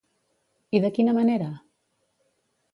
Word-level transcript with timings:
I 0.77 0.81
de 0.87 0.91
quina 0.97 1.15
manera? 1.19 1.53